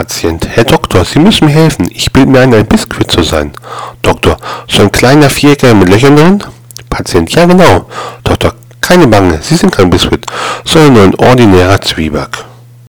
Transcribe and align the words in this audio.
Patient. 0.00 0.48
Herr 0.56 0.64
Doktor, 0.64 1.04
Sie 1.04 1.18
müssen 1.18 1.44
mir 1.44 1.52
helfen. 1.52 1.90
Ich 1.92 2.10
bilde 2.10 2.30
mir 2.30 2.40
ein, 2.40 2.54
ein 2.54 2.64
Biskuit 2.64 3.10
zu 3.10 3.22
sein. 3.22 3.52
Doktor, 4.00 4.38
so 4.66 4.80
ein 4.80 4.90
kleiner 4.90 5.28
Vierecker 5.28 5.74
mit 5.74 5.90
Löchern 5.90 6.16
drin? 6.16 6.42
Patient, 6.88 7.30
ja 7.32 7.44
genau. 7.44 7.84
Doktor, 8.24 8.54
keine 8.80 9.06
Bange, 9.06 9.40
Sie 9.42 9.56
sind 9.56 9.70
kein 9.70 9.90
Biskuit, 9.90 10.24
sondern 10.64 10.94
nur 10.94 11.02
ein 11.02 11.14
ordinärer 11.16 11.82
Zwieback. 11.82 12.30